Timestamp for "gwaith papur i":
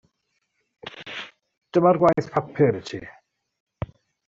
2.05-2.83